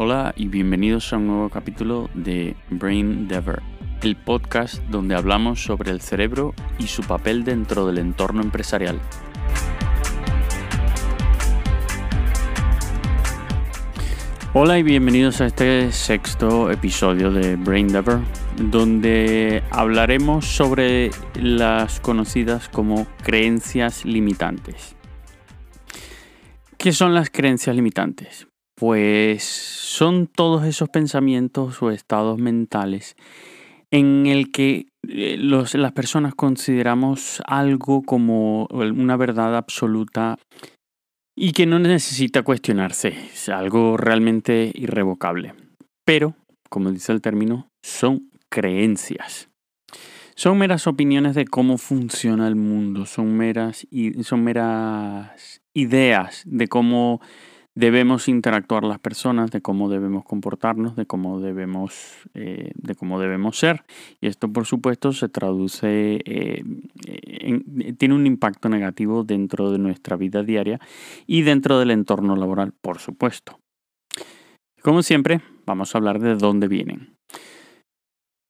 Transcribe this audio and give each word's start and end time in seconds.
Hola 0.00 0.32
y 0.36 0.46
bienvenidos 0.46 1.12
a 1.12 1.16
un 1.16 1.26
nuevo 1.26 1.48
capítulo 1.48 2.08
de 2.14 2.54
Brain 2.70 3.26
Dever, 3.26 3.60
el 4.00 4.14
podcast 4.14 4.80
donde 4.84 5.16
hablamos 5.16 5.64
sobre 5.64 5.90
el 5.90 6.00
cerebro 6.00 6.54
y 6.78 6.86
su 6.86 7.02
papel 7.02 7.42
dentro 7.42 7.84
del 7.84 7.98
entorno 7.98 8.40
empresarial. 8.40 9.00
Hola 14.54 14.78
y 14.78 14.84
bienvenidos 14.84 15.40
a 15.40 15.46
este 15.46 15.90
sexto 15.90 16.70
episodio 16.70 17.32
de 17.32 17.56
Brain 17.56 17.88
Dever, 17.88 18.20
donde 18.56 19.64
hablaremos 19.72 20.46
sobre 20.46 21.10
las 21.34 21.98
conocidas 21.98 22.68
como 22.68 23.08
creencias 23.24 24.04
limitantes. 24.04 24.94
¿Qué 26.76 26.92
son 26.92 27.14
las 27.14 27.30
creencias 27.30 27.74
limitantes? 27.74 28.47
Pues 28.78 29.42
son 29.42 30.28
todos 30.28 30.64
esos 30.64 30.88
pensamientos 30.88 31.82
o 31.82 31.90
estados 31.90 32.38
mentales 32.38 33.16
en 33.90 34.26
el 34.26 34.52
que 34.52 34.86
eh, 35.08 35.36
las 35.36 35.92
personas 35.92 36.34
consideramos 36.36 37.42
algo 37.46 38.02
como 38.02 38.66
una 38.70 39.16
verdad 39.16 39.56
absoluta 39.56 40.38
y 41.36 41.52
que 41.52 41.66
no 41.66 41.80
necesita 41.80 42.42
cuestionarse, 42.42 43.08
es 43.08 43.48
algo 43.48 43.96
realmente 43.96 44.70
irrevocable. 44.74 45.54
Pero, 46.04 46.34
como 46.68 46.92
dice 46.92 47.12
el 47.12 47.20
término, 47.20 47.68
son 47.82 48.30
creencias. 48.48 49.48
Son 50.36 50.56
meras 50.56 50.86
opiniones 50.86 51.34
de 51.34 51.46
cómo 51.46 51.78
funciona 51.78 52.46
el 52.46 52.54
mundo, 52.54 53.06
son 53.06 53.36
meras, 53.36 53.86
son 54.22 54.44
meras 54.44 55.62
ideas 55.74 56.42
de 56.46 56.68
cómo 56.68 57.20
debemos 57.78 58.26
interactuar 58.26 58.82
las 58.82 58.98
personas, 58.98 59.52
de 59.52 59.60
cómo 59.60 59.88
debemos 59.88 60.24
comportarnos, 60.24 60.96
de 60.96 61.06
cómo 61.06 61.38
debemos, 61.38 62.28
eh, 62.34 62.72
de 62.74 62.94
cómo 62.96 63.20
debemos 63.20 63.56
ser. 63.56 63.84
Y 64.20 64.26
esto, 64.26 64.52
por 64.52 64.66
supuesto, 64.66 65.12
se 65.12 65.28
traduce, 65.28 66.20
eh, 66.24 66.64
tiene 67.96 68.14
un 68.16 68.26
impacto 68.26 68.68
negativo 68.68 69.22
dentro 69.22 69.70
de 69.70 69.78
nuestra 69.78 70.16
vida 70.16 70.42
diaria 70.42 70.80
y 71.24 71.42
dentro 71.42 71.78
del 71.78 71.92
entorno 71.92 72.34
laboral, 72.34 72.72
por 72.72 72.98
supuesto. 72.98 73.60
Como 74.82 75.02
siempre, 75.02 75.40
vamos 75.64 75.94
a 75.94 75.98
hablar 75.98 76.18
de 76.18 76.34
dónde 76.34 76.66
vienen. 76.66 77.17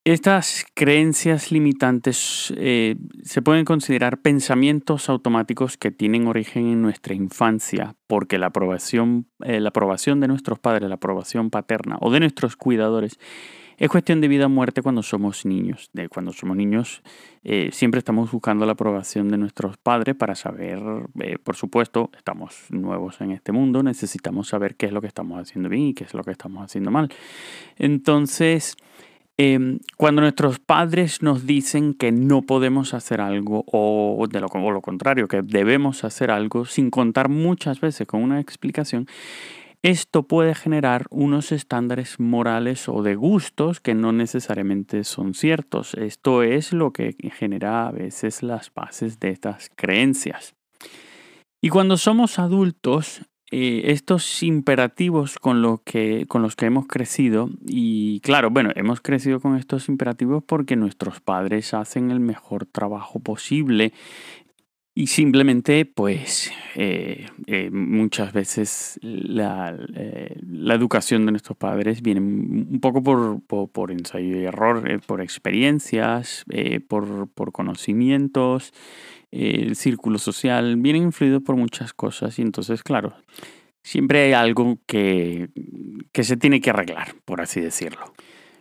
Estas 0.09 0.65
creencias 0.73 1.51
limitantes 1.51 2.51
eh, 2.57 2.95
se 3.21 3.43
pueden 3.43 3.63
considerar 3.63 4.17
pensamientos 4.17 5.07
automáticos 5.07 5.77
que 5.77 5.91
tienen 5.91 6.25
origen 6.25 6.65
en 6.65 6.81
nuestra 6.81 7.13
infancia, 7.13 7.93
porque 8.07 8.39
la 8.39 8.47
aprobación, 8.47 9.27
eh, 9.43 9.59
la 9.59 9.69
aprobación 9.69 10.19
de 10.19 10.27
nuestros 10.27 10.57
padres, 10.57 10.89
la 10.89 10.95
aprobación 10.95 11.51
paterna 11.51 11.99
o 12.01 12.09
de 12.09 12.21
nuestros 12.21 12.55
cuidadores 12.55 13.19
es 13.77 13.87
cuestión 13.87 14.19
de 14.19 14.27
vida 14.27 14.47
o 14.47 14.49
muerte 14.49 14.81
cuando 14.81 15.03
somos 15.03 15.45
niños. 15.45 15.91
De 15.93 16.09
cuando 16.09 16.33
somos 16.33 16.57
niños 16.57 17.03
eh, 17.43 17.69
siempre 17.71 17.99
estamos 17.99 18.31
buscando 18.31 18.65
la 18.65 18.71
aprobación 18.71 19.29
de 19.29 19.37
nuestros 19.37 19.77
padres 19.77 20.15
para 20.15 20.33
saber, 20.33 20.81
por 21.43 21.55
supuesto, 21.55 22.09
estamos 22.17 22.65
nuevos 22.71 23.21
en 23.21 23.29
este 23.29 23.51
mundo, 23.51 23.83
necesitamos 23.83 24.47
saber 24.47 24.75
qué 24.75 24.87
es 24.87 24.91
lo 24.91 25.01
que 25.01 25.07
estamos 25.07 25.39
haciendo 25.39 25.69
bien 25.69 25.83
y 25.83 25.93
qué 25.93 26.05
es 26.05 26.15
lo 26.15 26.23
que 26.23 26.31
estamos 26.31 26.65
haciendo 26.65 26.89
mal. 26.89 27.13
Entonces, 27.77 28.75
Em, 29.41 29.79
cuando 29.95 30.21
nuestros 30.21 30.59
padres 30.59 31.21
nos 31.21 31.45
dicen 31.45 31.93
que 31.93 32.11
no 32.11 32.41
podemos 32.41 32.93
hacer 32.93 33.21
algo 33.21 33.63
o, 33.71 34.27
de 34.29 34.39
o 34.39 34.71
lo 34.71 34.81
contrario, 34.81 35.29
que 35.29 35.41
debemos 35.41 36.03
hacer 36.03 36.29
algo 36.29 36.65
sin 36.65 36.89
contar 36.89 37.29
muchas 37.29 37.79
veces 37.79 38.05
con 38.05 38.21
una 38.21 38.41
explicación, 38.41 39.07
esto 39.81 40.23
puede 40.23 40.55
generar 40.55 41.05
unos 41.09 41.53
estándares 41.53 42.19
morales 42.19 42.89
o 42.89 43.01
de 43.01 43.15
gustos 43.15 43.79
que 43.79 43.95
no 43.95 44.11
necesariamente 44.11 45.05
son 45.05 45.33
ciertos. 45.33 45.93
Esto 45.93 46.43
es 46.43 46.73
lo 46.73 46.91
que 46.91 47.15
genera 47.33 47.87
a 47.87 47.91
veces 47.93 48.43
las 48.43 48.73
bases 48.73 49.21
de 49.21 49.29
estas 49.29 49.71
creencias. 49.73 50.53
Y 51.61 51.69
cuando 51.69 51.95
somos 51.95 52.39
adultos, 52.39 53.21
eh, 53.51 53.91
estos 53.91 54.43
imperativos 54.43 55.39
con, 55.39 55.61
lo 55.61 55.81
que, 55.83 56.25
con 56.27 56.41
los 56.41 56.55
que 56.55 56.67
hemos 56.67 56.85
crecido, 56.85 57.49
y 57.65 58.19
claro, 58.19 58.51
bueno, 58.51 58.71
hemos 58.75 59.01
crecido 59.01 59.39
con 59.39 59.55
estos 59.55 59.89
imperativos 59.89 60.43
porque 60.43 60.75
nuestros 60.75 61.19
padres 61.19 61.73
hacen 61.73 62.11
el 62.11 62.19
mejor 62.19 62.65
trabajo 62.65 63.19
posible 63.19 63.93
y 64.99 65.07
simplemente, 65.07 65.85
pues, 65.85 66.51
eh, 66.75 67.25
eh, 67.47 67.69
muchas 67.71 68.33
veces 68.33 68.99
la, 69.01 69.73
educación 70.75 71.25
de 71.25 71.31
nuestros 71.31 71.57
padres 71.57 72.01
viene 72.01 72.19
un 72.19 72.79
poco 72.81 73.01
por, 73.01 73.39
por, 73.71 73.91
ensayo 73.91 74.37
y 74.37 74.43
error, 74.43 75.01
por 75.07 75.21
experiencias, 75.21 76.43
por, 76.89 77.29
por 77.29 77.53
conocimientos 77.53 78.73
el 79.31 79.77
círculo 79.77 80.19
social, 80.19 80.75
viene 80.75 80.99
influido 80.99 81.39
por 81.39 81.55
muchas 81.55 81.93
cosas 81.93 82.37
y 82.37 82.41
entonces, 82.41 82.83
claro, 82.83 83.13
siempre 83.81 84.23
hay 84.23 84.33
algo 84.33 84.79
que, 84.85 85.47
que 86.11 86.25
se 86.25 86.35
tiene 86.35 86.59
que 86.59 86.71
arreglar, 86.71 87.15
por 87.23 87.39
así 87.39 87.61
decirlo. 87.61 88.13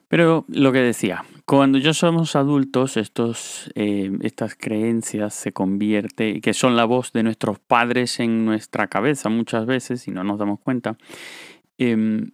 Pero 0.09 0.47
lo 0.49 0.73
que 0.73 0.79
decía, 0.79 1.25
cuando 1.45 1.79
ya 1.79 1.93
somos 1.93 2.35
adultos, 2.35 2.97
estos, 2.97 3.71
eh, 3.75 4.11
estas 4.23 4.55
creencias 4.55 5.35
se 5.35 5.53
convierten, 5.53 6.41
que 6.41 6.55
son 6.55 6.77
la 6.77 6.87
voz 6.87 7.13
de 7.13 7.23
nuestros 7.23 7.59
padres 7.59 8.19
en 8.19 8.47
nuestra 8.47 8.89
cabeza 8.89 9.29
muchas 9.29 9.67
veces, 9.67 10.09
y 10.09 10.11
no 10.11 10.25
nos 10.25 10.39
damos 10.39 10.61
cuenta, 10.61 10.97
em, 11.77 12.31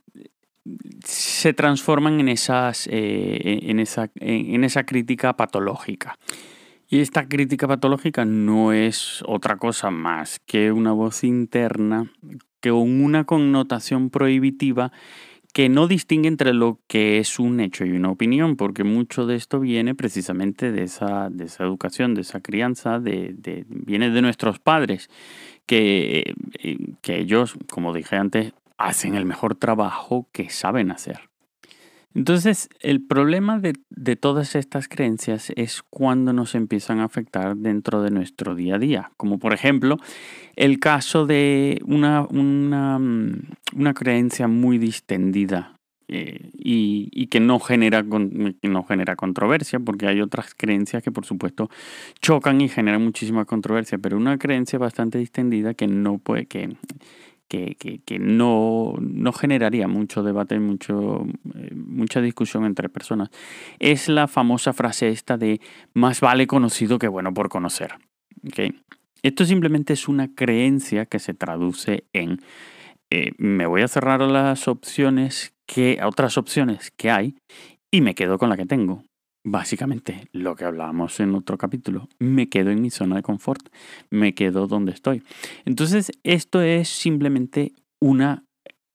se 1.05 1.53
transforman 1.53 2.21
en, 2.21 2.29
esas, 2.29 2.87
eh, 2.87 3.59
en, 3.63 3.81
esa, 3.81 4.11
en 4.15 4.65
esa 4.65 4.85
crítica 4.85 5.37
patológica. 5.37 6.17
Y 6.89 7.01
esta 7.01 7.29
crítica 7.29 7.67
patológica 7.67 8.25
no 8.25 8.73
es 8.73 9.23
otra 9.27 9.57
cosa 9.57 9.91
más 9.91 10.39
que 10.47 10.71
una 10.71 10.93
voz 10.93 11.25
interna 11.25 12.11
con 12.61 13.03
una 13.03 13.25
connotación 13.25 14.11
prohibitiva 14.11 14.93
que 15.55 15.69
no 15.69 15.87
distingue 15.87 16.27
entre 16.27 16.53
lo 16.53 16.81
que 16.89 17.21
es 17.21 17.39
un 17.39 17.61
hecho 17.61 17.85
y 17.85 17.93
una 17.93 18.11
opinión, 18.11 18.57
porque 18.57 18.83
mucho 18.83 19.25
de 19.25 19.37
esto 19.37 19.61
viene 19.61 19.95
precisamente 19.95 20.73
de 20.73 20.83
esa, 20.83 21.31
de 21.31 21.45
esa 21.45 21.63
educación, 21.63 22.15
de 22.15 22.23
esa 22.23 22.41
crianza, 22.41 22.99
de, 22.99 23.65
viene 23.69 24.11
de 24.11 24.21
nuestros 24.21 24.59
padres, 24.59 25.09
que, 25.65 26.35
eh, 26.59 26.77
que 27.01 27.21
ellos, 27.21 27.55
como 27.71 27.95
dije 27.95 28.17
antes, 28.17 28.53
hacen 28.79 29.15
el 29.15 29.27
mejor 29.27 29.55
trabajo 29.55 30.29
que 30.33 30.51
saben 30.51 30.91
hacer. 30.91 31.31
Entonces, 32.15 32.69
el 32.81 33.05
problema 33.05 33.59
de, 33.59 34.17
todas 34.17 34.55
estas 34.55 34.87
creencias 34.89 35.53
es 35.57 35.83
cuando 35.83 36.33
nos 36.33 36.55
empiezan 36.55 37.01
a 37.01 37.05
afectar 37.05 37.57
dentro 37.57 38.03
de 38.03 38.11
nuestro 38.11 38.55
día 38.55 38.77
a 38.77 38.79
día, 38.79 39.11
como 39.17 39.39
por 39.39 39.53
ejemplo 39.53 39.99
el 40.55 40.79
caso 40.79 41.27
de 41.27 41.81
una, 41.85 42.23
una, 42.23 43.01
mm, 43.01 43.93
creencia 43.95 44.47
muy 44.47 44.79
distendida 44.79 45.75
eh, 46.07 46.51
y, 46.55 47.27
que 47.27 47.41
no 47.41 47.59
genera, 47.59 48.05
no 48.05 48.85
genera 48.85 49.17
controversia, 49.17 49.81
porque 49.81 50.07
hay 50.07 50.21
otras 50.21 50.55
creencias 50.55 51.03
que 51.03 51.11
por 51.11 51.25
supuesto 51.25 51.69
chocan 52.21 52.61
y 52.61 52.69
generan 52.69 53.03
muchísima 53.03 53.45
controversia, 53.45 53.99
pero 53.99 54.17
una 54.17 54.39
creencia 54.39 54.79
bastante 54.79 55.19
distendida 55.19 55.75
que 55.75 55.89
no 55.89 56.19
puede, 56.19 56.47
que 56.47 56.77
que, 58.05 58.19
no, 58.19 58.95
generaría 59.33 59.89
mucho 59.89 60.23
debate, 60.23 60.59
mucho, 60.59 61.27
eh, 61.55 61.75
mucha 61.75 62.21
discusión 62.21 62.65
entre 62.65 62.89
personas, 62.89 63.31
es 63.79 64.09
la 64.09 64.29
famosa 64.29 64.73
frase 64.73 65.09
esta 65.09 65.37
de 65.37 65.61
más 65.93 66.21
vale 66.21 66.47
conocido 66.47 66.99
que 66.99 67.09
bueno 67.09 67.33
por 67.33 67.49
conocer. 67.49 67.95
Esto 69.23 69.45
simplemente 69.45 69.93
es 69.95 70.09
una 70.09 70.35
creencia 70.35 71.07
que 71.07 71.19
se 71.19 71.35
traduce 71.35 72.05
en 72.13 72.41
eh, 73.11 73.33
me 73.39 73.67
voy 73.67 73.83
a 73.83 73.89
cerrar 73.89 74.21
las 74.23 74.67
opciones 74.67 75.55
que, 75.67 75.99
a 76.01 76.09
otras 76.09 76.37
opciones 76.37 76.91
que 76.91 77.11
hay 77.11 77.37
y 77.91 78.01
me 78.01 78.15
quedo 78.15 78.39
con 78.39 78.49
la 78.49 78.57
que 78.57 78.67
tengo 78.67 79.05
básicamente 79.45 80.29
lo 80.33 80.57
que 80.57 80.65
hablábamos 80.65 81.21
en 81.21 81.35
otro 81.35 81.59
capítulo, 81.59 82.09
me 82.19 82.49
quedo 82.49 82.71
en 82.71 82.81
mi 82.83 82.91
zona 82.91 83.17
de 83.17 83.23
confort, 83.23 83.69
me 84.11 84.35
quedo 84.35 84.67
donde 84.67 84.93
estoy. 84.93 85.23
Entonces, 85.65 86.11
esto 86.25 86.63
es 86.63 86.89
simplemente 86.89 87.73
una 88.01 88.45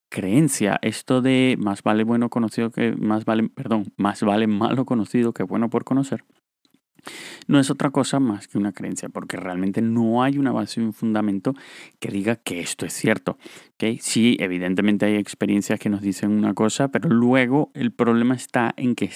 creencia, 0.10 0.80
esto 0.82 1.22
de 1.22 1.56
más 1.60 1.84
vale 1.84 2.04
bueno 2.04 2.30
conocido 2.30 2.72
que 2.72 2.94
más 2.94 3.26
vale, 3.26 3.48
perdón, 3.50 3.94
más 3.96 4.24
vale 4.24 4.48
malo 4.48 4.86
conocido 4.86 5.34
que 5.34 5.44
bueno 5.44 5.70
por 5.70 5.84
conocer 5.84 6.24
no 7.48 7.60
es 7.60 7.70
otra 7.70 7.90
cosa 7.92 8.20
más 8.20 8.48
que 8.48 8.58
una 8.58 8.72
creencia, 8.72 9.10
porque 9.10 9.38
realmente 9.38 9.82
no 9.82 10.24
hay 10.24 10.38
una 10.38 10.52
base 10.52 10.80
y 10.82 10.84
un 10.84 10.94
fundamento 10.94 11.54
que 12.00 12.10
diga 12.10 12.36
que 12.36 12.60
esto 12.60 12.86
es 12.86 12.94
cierto. 12.94 13.38
¿okay? 13.76 13.98
Sí, 14.02 14.38
evidentemente 14.40 15.06
hay 15.06 15.16
experiencias 15.16 15.80
que 15.80 15.90
nos 15.90 16.02
dicen 16.02 16.32
una 16.32 16.54
cosa, 16.54 16.90
pero 16.90 17.10
luego 17.10 17.72
el 17.74 17.92
problema 17.92 18.36
está 18.36 18.74
en 18.78 18.96
que 18.96 19.12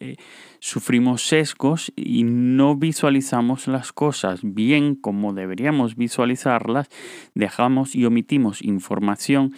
eh, 0.00 0.16
sufrimos 0.58 1.22
sesgos 1.22 1.92
y 1.96 2.24
no 2.24 2.76
visualizamos 2.76 3.68
las 3.68 3.92
cosas 3.92 4.40
bien 4.42 4.94
como 4.94 5.32
deberíamos 5.32 5.96
visualizarlas, 5.96 6.88
dejamos 7.34 7.94
y 7.94 8.04
omitimos 8.04 8.62
información 8.62 9.54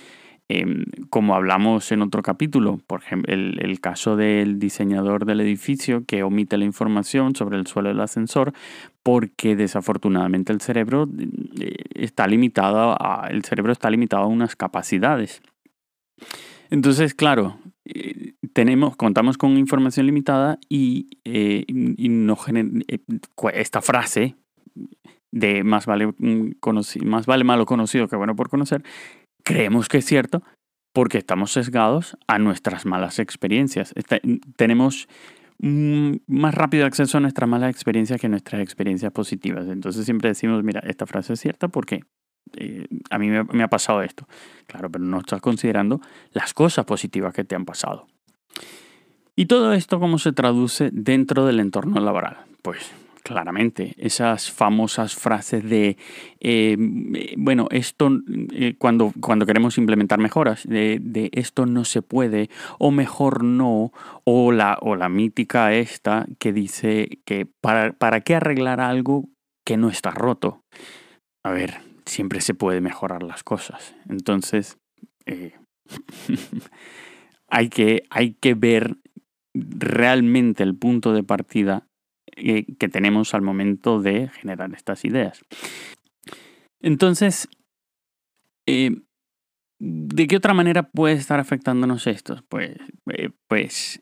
Em, 0.51 0.87
como 1.11 1.35
hablamos 1.35 1.93
en 1.93 2.01
otro 2.01 2.23
capítulo, 2.23 2.81
por 2.87 3.03
ejemplo, 3.03 3.35
el, 3.35 3.81
caso 3.81 4.17
del 4.17 4.59
diseñador 4.59 5.27
del 5.27 5.43
edificio 5.43 6.05
que 6.07 6.23
omite 6.23 6.57
la 6.57 6.65
información 6.65 7.37
sobre 7.37 7.59
el 7.59 7.67
suelo 7.67 7.91
del 7.91 8.01
ascensor 8.01 8.55
porque 9.03 9.57
desafortunadamente 9.57 10.51
el 10.55 10.63
cerebro 10.63 11.07
eh, 11.61 11.77
está 11.95 12.27
limitado 12.27 12.97
a, 12.99 13.29
el 13.31 13.45
cerebro 13.45 13.73
está 13.73 13.91
limitado 13.91 14.23
a 14.23 14.27
unas 14.27 14.57
capacidades. 14.57 15.43
Entonces, 16.71 17.13
claro, 17.13 17.59
eh, 17.85 18.33
tenemos, 18.55 18.97
contamos 18.97 19.37
con 19.37 19.59
información 19.59 20.07
limitada 20.07 20.59
y, 20.71 21.11
eh, 21.27 21.67
esta 23.53 23.83
frase 23.83 24.35
de 25.31 25.63
más 25.63 25.85
vale, 25.85 26.15
más 27.05 27.27
vale 27.27 27.45
malo 27.45 27.67
conocido 27.67 28.09
que 28.09 28.17
bueno 28.17 28.35
por 28.35 28.49
conocer, 28.49 28.83
creemos 29.49 29.89
que 29.89 29.99
es 29.99 30.05
cierto 30.05 30.43
porque 30.93 31.17
estamos 31.17 31.53
sesgados 31.53 32.19
a 32.27 32.39
nuestras 32.39 32.85
malas 32.85 33.19
experiencias. 33.19 33.95
tenemos 34.57 35.09
más 35.59 36.55
rápido 36.55 36.85
acceso 36.85 37.17
a 37.17 37.21
nuestras 37.21 37.49
malas 37.49 37.71
experiencias 37.71 38.21
que 38.21 38.27
a 38.27 38.31
nuestras 38.31 38.61
experiencias 38.61 39.11
positivas. 39.11 39.67
Entonces 39.69 40.05
siempre 40.05 40.29
decimos, 40.29 40.63
mira, 40.63 40.81
esta 40.81 41.07
frase 41.07 41.33
es 41.33 41.41
cierta 41.41 41.69
porque 41.69 42.03
eh, 42.57 42.87
a 43.09 43.19
mí 43.19 43.31
me, 43.31 43.63
ha 43.63 43.69
pasado 43.69 44.03
esto. 44.03 44.29
Claro, 44.67 44.91
pero 44.91 45.03
no 45.03 45.19
estás 45.19 45.41
considerando 45.41 46.03
las 46.33 46.53
cosas 46.53 46.85
positivas 46.85 47.33
que 47.33 47.45
te 47.45 47.55
han 47.55 47.65
pasado. 47.65 48.07
¿Y 49.35 49.47
todo 49.47 49.73
esto 49.73 49.99
cómo 49.99 50.19
se 50.19 50.33
traduce 50.33 50.91
dentro 50.93 51.47
del 51.47 51.61
entorno 51.61 52.01
laboral? 52.01 52.37
Pues 52.61 52.93
Claramente, 53.23 53.95
esas 53.99 54.51
famosas 54.51 55.15
frases 55.15 55.65
de, 55.65 55.97
eh, 56.41 56.77
bueno, 57.37 57.67
esto, 57.71 58.11
eh, 58.53 58.75
cuando, 58.79 59.13
cuando 59.21 59.45
queremos 59.45 59.77
implementar 59.77 60.19
mejoras, 60.19 60.65
de, 60.67 61.31
esto 61.33 61.67
no 61.67 61.85
se 61.85 62.01
puede, 62.03 62.49
o 62.79 62.91
mejor 62.91 63.45
no, 63.45 63.93
o 64.25 64.53
la, 64.53 64.79
o 64.81 64.97
la 64.97 65.09
mítica 65.09 65.75
esta 65.75 66.27
que 66.39 66.53
dice 66.53 67.21
que 67.25 67.47
para, 67.61 67.93
para 67.93 68.21
qué 68.21 68.37
arreglar 68.37 68.81
algo 68.81 69.29
que 69.65 69.77
no 69.77 69.89
está 69.89 70.11
roto. 70.11 70.63
A 71.45 71.51
ver, 71.51 71.81
siempre 72.07 72.41
se 72.41 72.55
puede 72.55 72.81
mejorar 72.81 73.23
las 73.23 73.43
cosas. 73.43 73.95
Entonces, 74.09 74.79
eh, 75.27 75.53
hay, 77.49 77.69
que, 77.69 78.05
hay 78.11 78.35
que 78.35 78.55
ver 78.55 78.97
realmente 79.55 80.63
el 80.63 80.75
punto 80.75 81.13
de 81.13 81.23
partida 81.23 81.87
eh, 82.37 82.67
que 82.79 82.89
tenemos 82.89 83.35
al 83.35 83.43
momento 83.43 84.01
de 84.01 84.29
generar 84.29 84.73
estas 84.75 85.05
ideas. 85.05 85.43
Entonces, 86.81 87.49
eh, 88.67 88.91
¿de 89.79 90.27
qué 90.27 90.37
otra 90.37 90.55
manera 90.55 90.91
puede 90.91 91.15
estar 91.15 91.41
afectándonos 91.41 92.07
esto? 92.07 92.45
Pues, 92.49 92.77
eh, 93.13 93.31
pues 93.49 94.01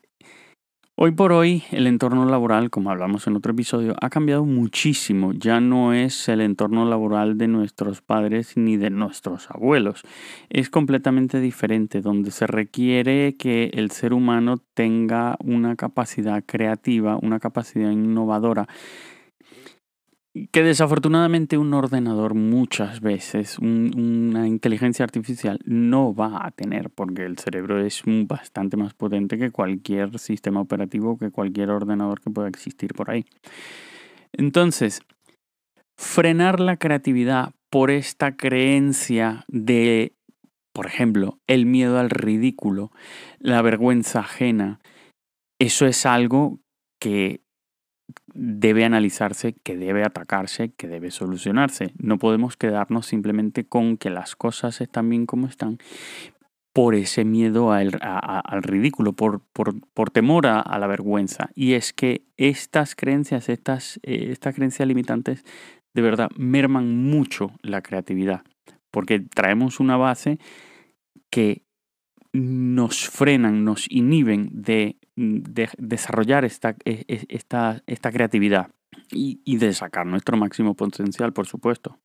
Hoy 0.99 1.11
por 1.11 1.31
hoy 1.31 1.61
el 1.69 1.85
entorno 1.85 2.25
laboral, 2.25 2.71
como 2.71 2.89
hablamos 2.89 3.27
en 3.27 3.35
otro 3.35 3.51
episodio, 3.51 3.95
ha 4.01 4.09
cambiado 4.09 4.45
muchísimo. 4.45 5.31
Ya 5.31 5.59
no 5.59 5.93
es 5.93 6.27
el 6.27 6.41
entorno 6.41 6.85
laboral 6.85 7.37
de 7.37 7.47
nuestros 7.47 8.01
padres 8.01 8.57
ni 8.57 8.77
de 8.77 8.89
nuestros 8.89 9.47
abuelos. 9.51 10.01
Es 10.49 10.71
completamente 10.71 11.39
diferente, 11.39 12.01
donde 12.01 12.31
se 12.31 12.47
requiere 12.47 13.35
que 13.37 13.69
el 13.75 13.91
ser 13.91 14.11
humano 14.11 14.57
tenga 14.73 15.37
una 15.39 15.75
capacidad 15.75 16.43
creativa, 16.43 17.19
una 17.21 17.39
capacidad 17.39 17.91
innovadora 17.91 18.67
que 20.51 20.63
desafortunadamente 20.63 21.57
un 21.57 21.73
ordenador 21.73 22.33
muchas 22.33 23.01
veces, 23.01 23.57
una 23.59 24.47
inteligencia 24.47 25.03
artificial, 25.03 25.59
no 25.65 26.13
va 26.13 26.45
a 26.45 26.51
tener, 26.51 26.89
porque 26.89 27.25
el 27.25 27.37
cerebro 27.37 27.83
es 27.83 28.03
bastante 28.05 28.77
más 28.77 28.93
potente 28.93 29.37
que 29.37 29.51
cualquier 29.51 30.19
sistema 30.19 30.61
operativo, 30.61 31.17
que 31.17 31.31
cualquier 31.31 31.71
ordenador 31.71 32.21
que 32.21 32.29
pueda 32.29 32.47
existir 32.47 32.93
por 32.93 33.09
ahí. 33.09 33.25
Entonces, 34.33 35.01
frenar 35.97 36.59
la 36.59 36.77
creatividad 36.77 37.53
por 37.69 37.91
esta 37.91 38.35
creencia 38.37 39.43
de, 39.47 40.13
por 40.73 40.85
ejemplo, 40.85 41.39
el 41.47 41.65
miedo 41.65 41.99
al 41.99 42.09
ridículo, 42.09 42.91
la 43.39 43.61
vergüenza 43.61 44.19
ajena, 44.19 44.79
eso 45.59 45.85
es 45.85 46.05
algo 46.05 46.59
que 46.99 47.41
debe 48.37 48.85
analizarse, 48.85 49.55
que 49.63 49.75
debe 49.75 50.03
atacarse, 50.03 50.71
que 50.77 50.87
debe 50.87 51.11
solucionarse. 51.11 51.93
No 51.97 52.17
podemos 52.17 52.55
quedarnos 52.55 53.07
simplemente 53.07 53.65
con 53.65 53.97
que 53.97 54.09
las 54.09 54.35
cosas 54.35 54.79
están 54.79 55.09
bien 55.09 55.25
como 55.25 55.47
están 55.47 55.79
por 56.71 56.93
ese 56.93 57.25
miedo 57.25 57.71
al, 57.71 57.91
ridículo, 58.61 59.13
por, 59.13 59.41
por, 59.51 60.11
temor 60.11 60.45
a, 60.45 60.77
la 60.77 60.85
vergüenza. 60.85 61.49
Y 61.55 61.73
es 61.73 61.91
que 61.91 62.27
estas 62.37 62.93
creencias, 62.93 63.49
estas, 63.49 63.99
eh, 64.03 64.27
estas 64.29 64.53
creencias 64.53 64.87
limitantes, 64.87 65.43
de 65.95 66.01
verdad 66.03 66.29
merman 66.37 66.95
mucho 66.95 67.51
la 67.63 67.81
creatividad, 67.81 68.43
porque 68.91 69.19
traemos 69.19 69.79
una 69.79 69.97
base 69.97 70.37
que 71.31 71.63
nos 72.31 73.09
frenan, 73.09 73.63
nos 73.63 73.89
inhiben 73.89 74.49
de, 74.51 74.97
desarrollar 75.17 76.45
esta, 76.45 76.75
e, 76.85 77.03
e, 77.07 77.25
esta, 77.29 77.81
esta 77.87 78.11
creatividad 78.11 78.69
y, 79.11 79.57
de 79.57 79.73
sacar 79.73 80.05
nuestro 80.05 80.37
máximo 80.37 80.75
potencial, 80.75 81.33
por 81.33 81.47
supuesto. 81.47 81.99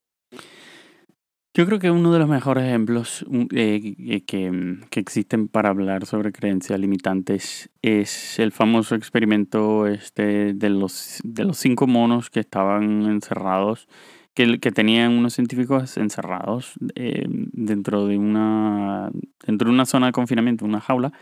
Yo 1.55 1.67
creo 1.67 1.79
que 1.79 1.91
uno 1.91 2.11
de 2.11 2.19
los 2.19 2.29
mejores 2.29 2.65
ejemplos 2.65 3.27
eh, 3.55 4.23
que, 4.27 4.79
que, 4.89 5.01
existen 5.01 5.49
para 5.49 5.69
hablar 5.69 6.07
sobre 6.07 6.33
creencias 6.33 6.81
limitantes 6.81 7.69
es 7.83 8.39
el 8.39 8.53
famoso 8.53 8.95
experimento 8.95 9.87
este 9.87 10.55
de 10.55 10.71
los, 10.71 11.21
de 11.23 11.45
los 11.45 11.59
cinco 11.59 11.87
monos 11.87 12.31
que 12.31 12.41
estaban 12.41 13.03
encerrados 13.03 13.87
que, 14.35 14.59
que 14.61 14.73
tenían 14.73 15.13
unos 15.13 15.35
científicos 15.35 15.97
encerrados 15.97 16.73
eh, 16.95 17.27
dentro, 17.29 18.07
de 18.07 18.19
una, 18.19 19.11
dentro 19.47 19.69
de 19.69 19.75
una 19.75 19.87
zona 19.87 20.07
de 20.07 20.13
confinamiento, 20.13 20.65
una 20.65 20.81
jaula, 20.81 21.13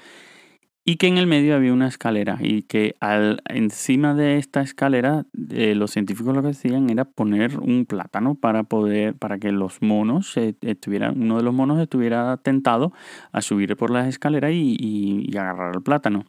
y 0.85 0.97
que 0.97 1.07
en 1.07 1.19
el 1.19 1.27
medio 1.27 1.55
había 1.55 1.73
una 1.73 1.89
escalera 1.89 2.39
y 2.41 2.63
que 2.63 2.97
al, 3.01 3.43
encima 3.49 4.15
de 4.15 4.39
esta 4.39 4.63
escalera 4.63 5.27
eh, 5.51 5.75
los 5.75 5.91
científicos 5.91 6.35
lo 6.35 6.43
que 6.43 6.49
hacían 6.49 6.91
era 6.91 7.05
poner 7.05 7.59
un 7.59 7.85
plátano 7.87 8.35
para 8.35 8.65
poder 8.65 9.15
para 9.15 9.39
que 9.39 9.53
los 9.53 9.83
monos 9.83 10.37
estuvieran 10.37 11.21
uno 11.21 11.37
de 11.37 11.43
los 11.43 11.55
monos 11.55 11.81
estuviera 11.81 12.37
tentado 12.39 12.93
a 13.33 13.43
subir 13.43 13.77
por 13.77 13.91
la 13.91 14.09
escalera 14.09 14.51
y, 14.51 14.77
y 14.79 15.37
agarrar 15.37 15.75
el 15.75 15.83
plátano 15.83 16.25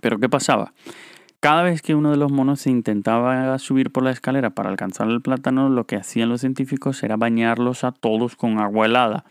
pero 0.00 0.18
qué 0.18 0.28
pasaba 0.28 0.72
cada 1.40 1.62
vez 1.62 1.82
que 1.82 1.94
uno 1.94 2.10
de 2.10 2.16
los 2.16 2.32
monos 2.32 2.62
se 2.62 2.70
intentaba 2.70 3.56
subir 3.60 3.92
por 3.92 4.02
la 4.02 4.10
escalera 4.10 4.50
para 4.50 4.70
alcanzar 4.70 5.08
el 5.08 5.22
plátano, 5.22 5.68
lo 5.68 5.86
que 5.86 5.94
hacían 5.94 6.28
los 6.28 6.40
científicos 6.40 7.00
era 7.04 7.16
bañarlos 7.16 7.84
a 7.84 7.92
todos 7.92 8.34
con 8.34 8.58
agua 8.58 8.86
helada. 8.86 9.24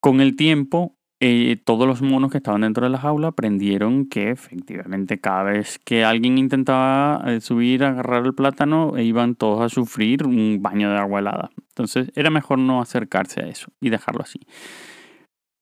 Con 0.00 0.20
el 0.20 0.34
tiempo, 0.34 0.93
eh, 1.20 1.56
todos 1.64 1.86
los 1.86 2.02
monos 2.02 2.30
que 2.30 2.38
estaban 2.38 2.62
dentro 2.62 2.84
de 2.84 2.90
la 2.90 2.98
jaula 2.98 3.28
aprendieron 3.28 4.06
que 4.06 4.30
efectivamente 4.30 5.20
cada 5.20 5.44
vez 5.44 5.78
que 5.78 6.04
alguien 6.04 6.38
intentaba 6.38 7.22
eh, 7.26 7.40
subir 7.40 7.84
a 7.84 7.90
agarrar 7.90 8.26
el 8.26 8.34
plátano, 8.34 8.98
iban 8.98 9.34
todos 9.34 9.60
a 9.62 9.68
sufrir 9.68 10.26
un 10.26 10.60
baño 10.60 10.90
de 10.90 10.98
agua 10.98 11.20
helada. 11.20 11.50
Entonces 11.68 12.10
era 12.14 12.30
mejor 12.30 12.58
no 12.58 12.80
acercarse 12.80 13.42
a 13.42 13.46
eso 13.46 13.70
y 13.80 13.90
dejarlo 13.90 14.22
así. 14.22 14.40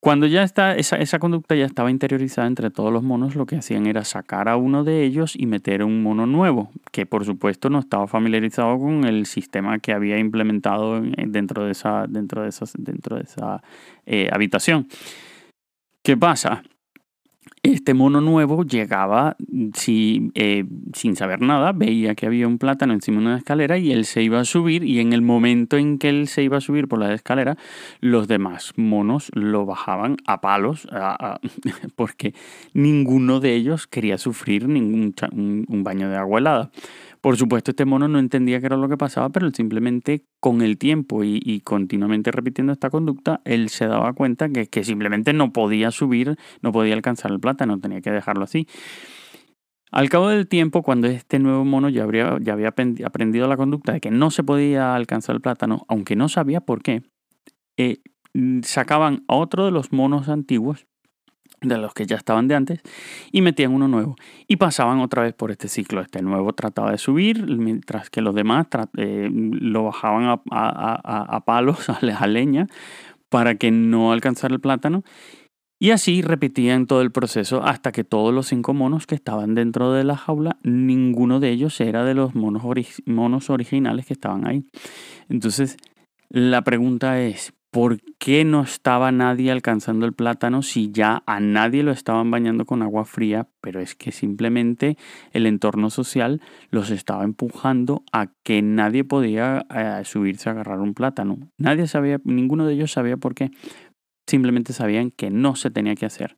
Cuando 0.00 0.26
ya 0.26 0.42
está, 0.42 0.74
esa, 0.74 1.18
conducta 1.20 1.54
ya 1.54 1.64
estaba 1.64 1.88
interiorizada 1.88 2.48
entre 2.48 2.72
todos 2.72 2.92
los 2.92 3.04
monos, 3.04 3.36
lo 3.36 3.46
que 3.46 3.54
hacían 3.54 3.86
era 3.86 4.02
sacar 4.02 4.48
a 4.48 4.56
uno 4.56 4.82
de 4.82 5.04
ellos 5.04 5.36
y 5.36 5.46
meter 5.46 5.84
un 5.84 6.02
mono 6.02 6.26
nuevo, 6.26 6.72
que 6.90 7.06
por 7.06 7.24
supuesto 7.24 7.70
no 7.70 7.78
estaba 7.78 8.08
familiarizado 8.08 8.76
con 8.80 9.04
el 9.04 9.26
sistema 9.26 9.78
que 9.78 9.92
había 9.92 10.18
implementado 10.18 11.00
dentro 11.00 11.66
de 11.66 11.70
esa, 11.70 12.06
dentro 12.08 12.42
de 12.42 12.50
dentro 12.78 13.16
de 13.16 13.22
esa 13.22 13.62
eh, 14.04 14.28
habitación. 14.32 14.88
¿Qué 16.02 16.16
pasa? 16.16 16.64
Este 17.62 17.94
mono 17.94 18.20
nuevo 18.20 18.64
llegaba 18.64 19.36
eh, 19.86 20.64
sin 20.94 21.14
saber 21.14 21.40
nada, 21.42 21.70
veía 21.70 22.16
que 22.16 22.26
había 22.26 22.48
un 22.48 22.58
plátano 22.58 22.92
encima 22.92 23.20
de 23.20 23.26
una 23.26 23.36
escalera 23.36 23.78
y 23.78 23.92
él 23.92 24.04
se 24.04 24.20
iba 24.20 24.40
a 24.40 24.44
subir 24.44 24.82
y 24.82 24.98
en 24.98 25.12
el 25.12 25.22
momento 25.22 25.76
en 25.76 25.98
que 25.98 26.08
él 26.08 26.26
se 26.26 26.42
iba 26.42 26.56
a 26.56 26.60
subir 26.60 26.88
por 26.88 26.98
la 26.98 27.14
escalera, 27.14 27.56
los 28.00 28.26
demás 28.26 28.72
monos 28.74 29.30
lo 29.32 29.64
bajaban 29.64 30.16
a 30.26 30.40
palos 30.40 30.88
porque 31.94 32.34
ninguno 32.74 33.38
de 33.38 33.54
ellos 33.54 33.86
quería 33.86 34.18
sufrir 34.18 34.66
ningún 34.66 35.14
un 35.30 35.84
baño 35.84 36.10
de 36.10 36.16
agua 36.16 36.40
helada. 36.40 36.70
Por 37.22 37.36
supuesto, 37.36 37.70
este 37.70 37.84
mono 37.84 38.08
no 38.08 38.18
entendía 38.18 38.58
qué 38.58 38.66
era 38.66 38.76
lo 38.76 38.88
que 38.88 38.96
pasaba, 38.96 39.30
pero 39.30 39.48
simplemente 39.52 40.26
con 40.40 40.60
el 40.60 40.76
tiempo 40.76 41.22
y, 41.22 41.60
continuamente 41.60 42.32
repitiendo 42.32 42.72
esta 42.72 42.90
conducta, 42.90 43.40
él 43.44 43.68
se 43.68 43.86
daba 43.86 44.12
cuenta 44.12 44.48
que, 44.48 44.82
simplemente 44.82 45.32
no 45.32 45.52
podía 45.52 45.92
subir, 45.92 46.36
no 46.62 46.72
podía 46.72 46.94
alcanzar 46.94 47.30
el 47.30 47.38
plátano, 47.38 47.78
tenía 47.78 48.00
que 48.00 48.10
dejarlo 48.10 48.42
así. 48.42 48.66
Al 49.92 50.08
cabo 50.08 50.30
del 50.30 50.48
tiempo, 50.48 50.82
cuando 50.82 51.06
este 51.06 51.38
nuevo 51.38 51.64
mono 51.64 51.88
ya, 51.90 52.02
había 52.02 52.74
aprendido 53.04 53.46
la 53.46 53.56
conducta 53.56 53.92
de 53.92 54.00
que 54.00 54.10
no 54.10 54.32
se 54.32 54.42
podía 54.42 54.96
alcanzar 54.96 55.36
el 55.36 55.42
plátano, 55.42 55.84
aunque 55.86 56.16
no 56.16 56.28
sabía 56.28 56.60
por 56.60 56.82
qué, 56.82 57.04
eh, 57.76 57.98
sacaban 58.62 59.22
a 59.28 59.36
otro 59.36 59.64
de 59.64 59.70
los 59.70 59.92
monos 59.92 60.28
antiguos 60.28 60.86
de 61.62 61.78
los 61.78 61.94
que 61.94 62.06
ya 62.06 62.16
estaban 62.16 62.48
de 62.48 62.54
antes, 62.54 62.80
y 63.30 63.42
metían 63.42 63.72
uno 63.72 63.88
nuevo. 63.88 64.16
Y 64.46 64.56
pasaban 64.56 65.00
otra 65.00 65.22
vez 65.22 65.34
por 65.34 65.50
este 65.50 65.68
ciclo. 65.68 66.00
Este 66.00 66.22
nuevo 66.22 66.52
trataba 66.52 66.90
de 66.90 66.98
subir, 66.98 67.46
mientras 67.46 68.10
que 68.10 68.20
los 68.20 68.34
demás 68.34 68.66
eh, 68.96 69.28
lo 69.32 69.84
bajaban 69.84 70.24
a, 70.24 70.42
a, 70.50 71.36
a 71.36 71.40
palos, 71.44 71.88
a 71.88 72.26
leña, 72.26 72.66
para 73.28 73.54
que 73.56 73.70
no 73.70 74.12
alcanzara 74.12 74.54
el 74.54 74.60
plátano. 74.60 75.02
Y 75.82 75.90
así 75.90 76.22
repetían 76.22 76.86
todo 76.86 77.02
el 77.02 77.10
proceso 77.10 77.64
hasta 77.64 77.90
que 77.90 78.04
todos 78.04 78.32
los 78.32 78.46
cinco 78.46 78.72
monos 78.72 79.08
que 79.08 79.16
estaban 79.16 79.56
dentro 79.56 79.92
de 79.92 80.04
la 80.04 80.16
jaula, 80.16 80.56
ninguno 80.62 81.40
de 81.40 81.50
ellos 81.50 81.80
era 81.80 82.04
de 82.04 82.14
los 82.14 82.36
monos, 82.36 82.62
monos 83.04 83.50
originales 83.50 84.06
que 84.06 84.12
estaban 84.12 84.46
ahí. 84.46 84.64
Entonces, 85.28 85.76
la 86.28 86.62
pregunta 86.62 87.20
es, 87.20 87.52
¿por 87.72 88.00
qué 88.18 88.44
no 88.44 88.62
estaba 88.62 89.10
nadie 89.12 89.50
alcanzando 89.50 90.04
el 90.04 90.12
plátano 90.12 90.60
si 90.62 90.92
ya 90.92 91.22
a 91.26 91.40
nadie 91.40 91.82
lo 91.82 91.90
estaban 91.90 92.30
bañando 92.30 92.66
con 92.66 92.82
agua 92.82 93.06
fría? 93.06 93.48
Pero 93.62 93.80
es 93.80 93.94
que 93.96 94.12
simplemente 94.12 94.98
el 95.32 95.46
entorno 95.46 95.88
social 95.88 96.42
los 96.70 96.90
estaba 96.90 97.24
empujando 97.24 98.04
a 98.12 98.28
que 98.44 98.60
nadie 98.60 99.04
podía 99.04 99.66
eh, 99.74 100.02
subirse 100.04 100.50
a 100.50 100.52
agarrar 100.52 100.80
un 100.80 100.92
plátano. 100.92 101.38
Nadie 101.56 101.86
sabía, 101.86 102.20
ninguno 102.24 102.66
de 102.66 102.74
ellos 102.74 102.92
sabía 102.92 103.16
por 103.16 103.34
qué. 103.34 103.50
Simplemente 104.26 104.74
sabían 104.74 105.10
que 105.10 105.30
no 105.30 105.56
se 105.56 105.70
tenía 105.70 105.94
que 105.94 106.06
hacer. 106.06 106.36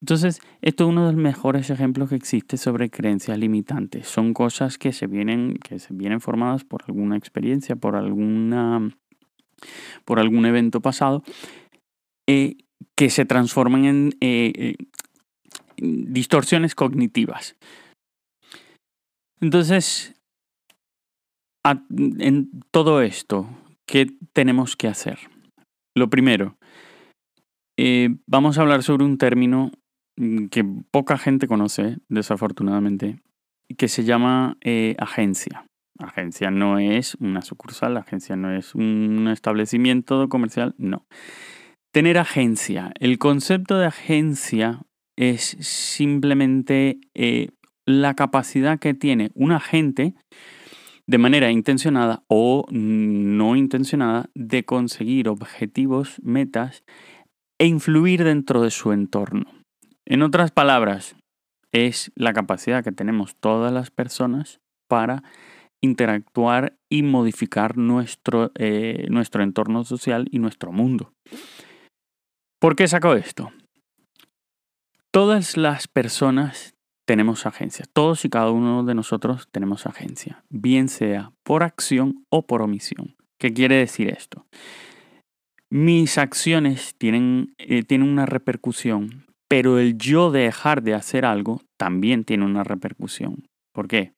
Entonces, 0.00 0.40
esto 0.62 0.84
es 0.84 0.90
uno 0.90 1.06
de 1.06 1.12
los 1.12 1.20
mejores 1.20 1.68
ejemplos 1.68 2.10
que 2.10 2.14
existe 2.16 2.56
sobre 2.58 2.90
creencias 2.90 3.36
limitantes. 3.38 4.06
Son 4.06 4.32
cosas 4.34 4.78
que 4.78 4.92
se 4.92 5.08
vienen, 5.08 5.56
que 5.56 5.80
se 5.80 5.92
vienen 5.94 6.20
formadas 6.20 6.64
por 6.64 6.84
alguna 6.86 7.16
experiencia, 7.16 7.74
por 7.74 7.96
alguna 7.96 8.90
por 10.04 10.18
algún 10.20 10.46
evento 10.46 10.80
pasado, 10.80 11.22
eh, 12.28 12.56
que 12.96 13.10
se 13.10 13.24
transforman 13.24 13.84
en 13.84 14.16
eh, 14.20 14.52
eh, 14.56 14.76
distorsiones 15.76 16.74
cognitivas. 16.74 17.56
Entonces, 19.40 20.14
en 21.88 22.50
todo 22.70 23.02
esto, 23.02 23.48
¿qué 23.86 24.06
tenemos 24.32 24.76
que 24.76 24.88
hacer? 24.88 25.18
Lo 25.94 26.08
primero, 26.08 26.56
vamos 28.26 28.56
a 28.56 28.62
hablar 28.62 28.82
sobre 28.82 29.04
un 29.04 29.18
término 29.18 29.72
mm, 30.16 30.46
que 30.46 30.64
poca 30.90 31.18
gente 31.18 31.46
conoce, 31.46 31.98
desafortunadamente, 32.08 33.20
que 33.76 33.88
se 33.88 34.04
llama 34.04 34.56
agencia. 34.98 35.66
Agencia 35.98 36.50
no 36.50 36.78
es 36.78 37.14
una 37.16 37.42
sucursal, 37.42 37.96
agencia 37.96 38.36
no 38.36 38.52
es 38.52 38.74
un 38.74 39.28
establecimiento 39.32 40.28
comercial, 40.28 40.74
no. 40.78 41.06
Tener 41.92 42.18
agencia. 42.18 42.92
El 43.00 43.18
concepto 43.18 43.78
de 43.78 43.86
agencia 43.86 44.82
es 45.16 45.56
simplemente 45.60 46.98
eh, 47.14 47.48
la 47.86 48.14
capacidad 48.14 48.78
que 48.78 48.92
tiene 48.92 49.30
un 49.34 49.52
agente 49.52 50.14
de 51.06 51.18
manera 51.18 51.50
intencionada 51.50 52.24
o 52.28 52.66
no 52.70 53.56
intencionada 53.56 54.28
de 54.34 54.64
conseguir 54.64 55.28
objetivos, 55.28 56.20
metas 56.22 56.82
e 57.58 57.66
influir 57.66 58.24
dentro 58.24 58.60
de 58.60 58.70
su 58.70 58.92
entorno. 58.92 59.46
En 60.04 60.22
otras 60.22 60.50
palabras, 60.50 61.16
es 61.72 62.10
la 62.14 62.32
capacidad 62.32 62.82
que 62.82 62.92
tenemos 62.92 63.36
todas 63.36 63.72
las 63.72 63.90
personas 63.90 64.60
para 64.88 65.22
interactuar 65.82 66.76
y 66.90 67.02
modificar 67.02 67.76
nuestro, 67.76 68.50
eh, 68.54 69.06
nuestro 69.10 69.42
entorno 69.42 69.84
social 69.84 70.26
y 70.30 70.38
nuestro 70.38 70.72
mundo. 70.72 71.12
¿Por 72.60 72.76
qué 72.76 72.88
saco 72.88 73.14
esto? 73.14 73.52
Todas 75.12 75.56
las 75.56 75.88
personas 75.88 76.76
tenemos 77.06 77.46
agencia. 77.46 77.86
Todos 77.92 78.24
y 78.24 78.28
cada 78.28 78.50
uno 78.50 78.84
de 78.84 78.94
nosotros 78.94 79.48
tenemos 79.50 79.86
agencia, 79.86 80.44
bien 80.50 80.88
sea 80.88 81.32
por 81.44 81.62
acción 81.62 82.24
o 82.30 82.46
por 82.46 82.60
omisión. 82.60 83.16
¿Qué 83.38 83.52
quiere 83.52 83.76
decir 83.76 84.08
esto? 84.08 84.46
Mis 85.70 86.18
acciones 86.18 86.94
tienen, 86.98 87.54
eh, 87.58 87.82
tienen 87.82 88.08
una 88.08 88.26
repercusión, 88.26 89.26
pero 89.48 89.78
el 89.78 89.96
yo 89.96 90.30
dejar 90.30 90.82
de 90.82 90.94
hacer 90.94 91.24
algo 91.24 91.62
también 91.78 92.24
tiene 92.24 92.44
una 92.44 92.64
repercusión. 92.64 93.48
¿Por 93.72 93.88
qué? 93.88 94.12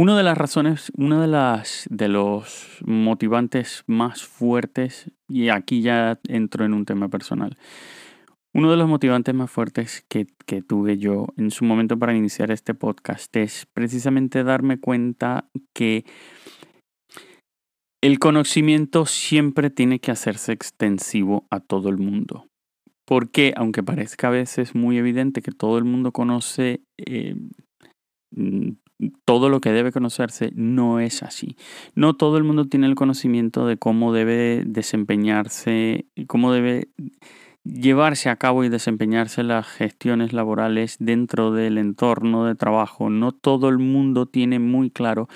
Una 0.00 0.16
de 0.16 0.22
las 0.22 0.38
razones, 0.38 0.90
uno 0.96 1.20
de, 1.20 1.26
las, 1.26 1.86
de 1.90 2.08
los 2.08 2.78
motivantes 2.86 3.84
más 3.86 4.22
fuertes, 4.24 5.10
y 5.28 5.50
aquí 5.50 5.82
ya 5.82 6.18
entro 6.26 6.64
en 6.64 6.72
un 6.72 6.86
tema 6.86 7.10
personal, 7.10 7.58
uno 8.54 8.70
de 8.70 8.78
los 8.78 8.88
motivantes 8.88 9.34
más 9.34 9.50
fuertes 9.50 10.02
que, 10.08 10.26
que, 10.46 10.62
tuve 10.62 10.96
yo 10.96 11.26
en 11.36 11.50
su 11.50 11.66
momento 11.66 11.98
para 11.98 12.16
iniciar 12.16 12.50
este 12.50 12.72
podcast 12.72 13.36
es 13.36 13.66
precisamente 13.74 14.42
darme 14.42 14.80
cuenta 14.80 15.50
que 15.74 16.06
el 18.02 18.18
conocimiento 18.18 19.04
siempre 19.04 19.68
tiene 19.68 19.98
que 19.98 20.12
hacerse 20.12 20.52
extensivo 20.52 21.46
a 21.50 21.60
todo 21.60 21.90
el 21.90 21.98
mundo. 21.98 22.46
Porque, 23.04 23.52
aunque 23.54 23.82
parezca 23.82 24.28
a 24.28 24.30
veces 24.30 24.74
muy 24.74 24.96
evidente 24.96 25.42
que 25.42 25.52
todo 25.52 25.76
el 25.76 25.84
mundo 25.84 26.10
conoce 26.10 26.80
eh, 26.96 27.36
todo 29.24 29.48
lo 29.48 29.60
que 29.60 29.70
debe 29.72 29.92
conocerse 29.92 30.52
no 30.54 31.00
es 31.00 31.22
así. 31.22 31.56
No 31.94 32.14
todo 32.14 32.36
el 32.36 32.44
mundo 32.44 32.66
tiene 32.66 32.86
el 32.86 32.94
conocimiento 32.94 33.66
de 33.66 33.76
cómo 33.76 34.12
debe 34.12 34.62
desempeñarse, 34.66 36.06
cómo 36.26 36.52
debe 36.52 36.88
llevarse 37.64 38.30
a 38.30 38.36
cabo 38.36 38.64
y 38.64 38.68
desempeñarse 38.68 39.42
las 39.42 39.66
gestiones 39.66 40.32
laborales 40.32 40.96
dentro 40.98 41.52
del 41.52 41.78
entorno 41.78 42.46
de 42.46 42.54
trabajo. 42.54 43.10
No 43.10 43.32
todo 43.32 43.68
el 43.68 43.78
mundo 43.78 44.26
tiene 44.26 44.58
muy 44.58 44.90
claro 44.90 45.28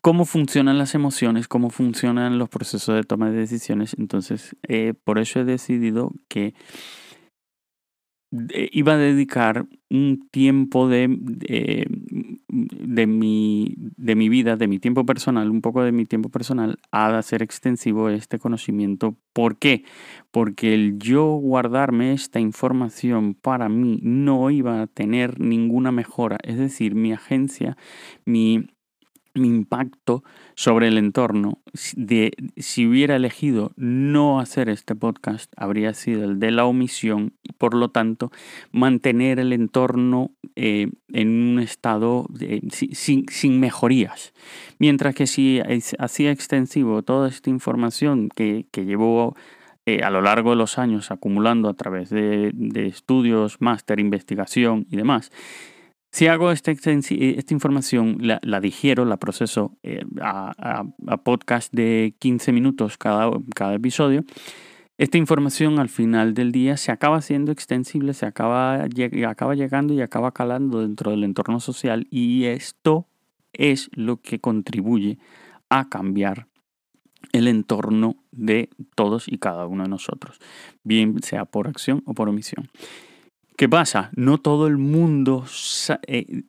cómo 0.00 0.24
funcionan 0.24 0.78
las 0.78 0.94
emociones, 0.94 1.48
cómo 1.48 1.70
funcionan 1.70 2.38
los 2.38 2.48
procesos 2.48 2.96
de 2.96 3.04
toma 3.04 3.30
de 3.30 3.38
decisiones. 3.38 3.94
Entonces, 3.98 4.56
eh, 4.66 4.94
por 5.04 5.18
eso 5.18 5.40
he 5.40 5.44
decidido 5.44 6.12
que 6.28 6.54
iba 8.72 8.94
a 8.94 8.98
dedicar 8.98 9.66
un 9.90 10.26
tiempo 10.30 10.88
de, 10.88 11.06
de, 12.52 13.06
mi, 13.06 13.74
de 13.78 14.14
mi 14.14 14.28
vida, 14.28 14.56
de 14.56 14.68
mi 14.68 14.78
tiempo 14.78 15.06
personal, 15.06 15.50
un 15.50 15.62
poco 15.62 15.82
de 15.82 15.90
mi 15.90 16.04
tiempo 16.04 16.28
personal, 16.28 16.78
a 16.90 17.16
hacer 17.16 17.42
extensivo 17.42 18.10
este 18.10 18.38
conocimiento. 18.38 19.16
¿Por 19.32 19.58
qué? 19.58 19.84
Porque 20.30 20.74
el 20.74 20.98
yo 20.98 21.24
guardarme 21.24 22.12
esta 22.12 22.40
información 22.40 23.34
para 23.34 23.70
mí 23.70 23.98
no 24.02 24.50
iba 24.50 24.82
a 24.82 24.86
tener 24.86 25.40
ninguna 25.40 25.92
mejora. 25.92 26.38
Es 26.42 26.58
decir, 26.58 26.94
mi 26.94 27.12
agencia, 27.12 27.78
mi 28.26 28.66
mi 29.34 29.48
impacto 29.48 30.22
sobre 30.54 30.88
el 30.88 30.98
entorno 30.98 31.58
de 31.96 32.32
si 32.56 32.86
hubiera 32.86 33.16
elegido 33.16 33.72
no 33.76 34.40
hacer 34.40 34.68
este 34.68 34.94
podcast 34.94 35.52
habría 35.56 35.94
sido 35.94 36.24
el 36.24 36.38
de 36.38 36.50
la 36.50 36.66
omisión 36.66 37.32
y 37.42 37.52
por 37.52 37.74
lo 37.74 37.90
tanto 37.90 38.30
mantener 38.70 39.38
el 39.38 39.52
entorno 39.52 40.32
eh, 40.56 40.90
en 41.12 41.28
un 41.28 41.60
estado 41.60 42.26
sin, 42.70 43.26
sin, 43.28 43.60
mejorías. 43.60 44.34
Mientras 44.78 45.14
que 45.14 45.26
si 45.26 45.60
hacía 45.98 46.30
extensivo 46.30 47.02
toda 47.02 47.28
esta 47.28 47.48
información 47.48 48.28
que, 48.28 48.66
que 48.70 48.84
llevó 48.84 49.34
eh, 49.86 50.02
a 50.02 50.10
lo 50.10 50.20
largo 50.20 50.50
de 50.50 50.56
los 50.56 50.78
años 50.78 51.10
acumulando 51.10 51.68
a 51.68 51.74
través 51.74 52.10
de, 52.10 52.50
de 52.52 52.86
estudios, 52.86 53.60
máster, 53.60 53.98
investigación 53.98 54.86
y 54.90 54.96
demás, 54.96 55.32
si 56.12 56.26
hago 56.26 56.52
esta, 56.52 56.70
esta 56.70 57.54
información, 57.54 58.18
la, 58.20 58.60
digiero, 58.60 59.06
la 59.06 59.16
proceso 59.16 59.78
eh, 59.82 60.04
a, 60.20 60.84
podcast 61.24 61.72
de 61.72 62.14
15 62.18 62.52
minutos 62.52 62.98
cada, 62.98 63.30
cada 63.54 63.74
episodio, 63.74 64.22
esta 64.98 65.16
información 65.16 65.78
al 65.78 65.88
final 65.88 66.34
del 66.34 66.52
día 66.52 66.76
se 66.76 66.92
acaba 66.92 67.22
siendo 67.22 67.50
extensible, 67.50 68.12
se 68.12 68.26
acaba, 68.26 68.86
acaba 69.26 69.54
llegando 69.54 69.94
y 69.94 70.02
acaba 70.02 70.32
calando 70.32 70.80
dentro 70.80 71.10
del 71.10 71.24
entorno 71.24 71.60
social 71.60 72.06
y 72.10 72.44
esto 72.44 73.06
es 73.54 73.88
lo 73.94 74.18
que 74.18 74.38
contribuye 74.38 75.18
a 75.70 75.88
cambiar 75.88 76.46
el 77.32 77.48
entorno 77.48 78.16
de 78.32 78.68
todos 78.94 79.28
y 79.28 79.38
cada 79.38 79.66
uno 79.66 79.84
de 79.84 79.88
nosotros, 79.88 80.38
bien 80.84 81.22
sea 81.22 81.46
por 81.46 81.68
acción 81.68 82.02
o 82.04 82.12
por 82.12 82.28
omisión. 82.28 82.68
¿Qué 83.62 83.68
pasa? 83.68 84.10
No 84.16 84.38
todo 84.38 84.66
el 84.66 84.76
mundo 84.76 85.44
eh, 86.08 86.42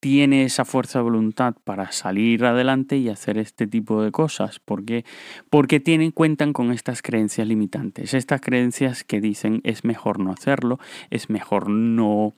tiene 0.00 0.44
esa 0.44 0.66
fuerza 0.66 0.98
de 0.98 1.04
voluntad 1.04 1.54
para 1.64 1.92
salir 1.92 2.44
adelante 2.44 2.98
y 2.98 3.08
hacer 3.08 3.38
este 3.38 3.66
tipo 3.66 4.02
de 4.02 4.12
cosas. 4.12 4.60
¿Por 4.60 4.84
qué? 4.84 5.06
Porque 5.48 5.80
tienen, 5.80 6.10
cuentan 6.10 6.52
con 6.52 6.70
estas 6.70 7.00
creencias 7.00 7.48
limitantes. 7.48 8.12
Estas 8.12 8.42
creencias 8.42 9.02
que 9.02 9.22
dicen 9.22 9.62
es 9.64 9.82
mejor 9.82 10.20
no 10.20 10.30
hacerlo, 10.30 10.78
es 11.08 11.30
mejor 11.30 11.70
no 11.70 12.34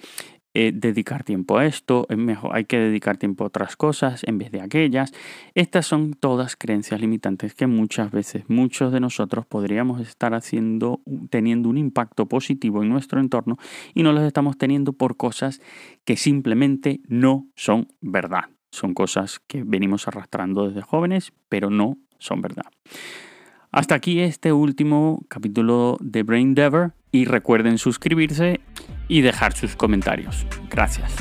eh, 0.57 0.71
dedicar 0.73 1.25
tiempo 1.25 1.59
a 1.59 1.67
esto, 1.67 2.07
es 2.09 2.17
mejor, 2.17 2.55
hay 2.55 2.65
que 2.65 2.79
dedicar 2.79 3.17
tiempo 3.17 3.43
a 3.43 3.49
otras 3.49 3.77
cosas 3.77 4.23
en 4.23 4.39
vez 4.39 4.53
de 4.53 4.61
aquellas. 4.61 5.13
Estas 5.55 5.85
son 5.87 6.15
todas 6.15 6.55
creencias 6.55 7.01
limitantes 7.01 7.55
que 7.55 7.67
muchas 7.67 8.13
veces 8.13 8.45
muchos 8.49 8.93
de 8.93 9.01
nosotros 9.01 9.47
podríamos 9.47 10.01
estar 10.01 10.33
haciendo, 10.33 11.01
teniendo 11.29 11.69
un 11.69 11.77
impacto 11.77 12.27
positivo 12.27 12.85
en 12.85 12.89
nuestro 12.89 13.19
entorno 13.19 13.59
y 13.95 14.05
no 14.05 14.13
los 14.13 14.23
estamos 14.23 14.57
teniendo 14.57 14.93
por 14.93 15.17
cosas 15.17 15.61
que 16.05 16.17
simplemente 16.17 17.01
no 17.09 17.49
son 17.57 17.89
verdad. 18.01 18.45
Son 18.71 18.95
cosas 18.95 19.41
que 19.47 19.65
venimos 19.65 20.07
arrastrando 20.07 20.69
desde 20.69 20.83
jóvenes, 20.83 21.33
pero 21.49 21.69
no 21.69 21.99
son 22.19 22.41
verdad. 22.41 22.67
Hasta 23.73 23.97
aquí 23.97 24.21
este 24.21 24.53
último 24.53 25.25
capítulo 25.27 25.97
de 26.01 26.23
Brain 26.23 26.55
Dever 26.55 26.93
y 27.11 27.25
recuerden 27.25 27.79
suscribirse 27.79 28.61
y 29.09 29.21
dejar 29.21 29.55
sus 29.55 29.77
comentarios. 29.77 30.47
Gracias. 30.71 31.15